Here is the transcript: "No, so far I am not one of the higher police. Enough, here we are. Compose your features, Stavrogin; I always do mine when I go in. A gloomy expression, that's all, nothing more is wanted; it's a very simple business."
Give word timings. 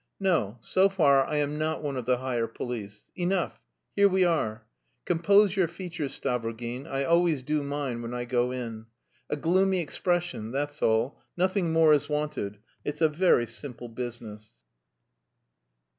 "No, 0.19 0.57
so 0.61 0.89
far 0.89 1.23
I 1.27 1.35
am 1.37 1.59
not 1.59 1.83
one 1.83 1.95
of 1.95 2.05
the 2.07 2.17
higher 2.17 2.47
police. 2.47 3.11
Enough, 3.15 3.61
here 3.95 4.09
we 4.09 4.25
are. 4.25 4.65
Compose 5.05 5.55
your 5.55 5.67
features, 5.67 6.19
Stavrogin; 6.19 6.87
I 6.87 7.03
always 7.03 7.43
do 7.43 7.61
mine 7.61 8.01
when 8.01 8.11
I 8.11 8.25
go 8.25 8.51
in. 8.51 8.87
A 9.29 9.35
gloomy 9.35 9.77
expression, 9.79 10.49
that's 10.51 10.81
all, 10.81 11.21
nothing 11.37 11.71
more 11.71 11.93
is 11.93 12.09
wanted; 12.09 12.57
it's 12.83 12.99
a 13.01 13.09
very 13.09 13.45
simple 13.45 13.89
business." 13.89 14.63